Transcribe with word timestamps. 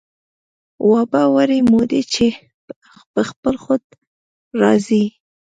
وابه 0.89 1.23
وړي 1.35 1.59
مودې 1.69 2.01
چې 2.13 2.27
په 3.13 3.21
خپل 3.29 3.55
خود 3.63 3.83
را 4.61 4.73
ځي 4.85 5.03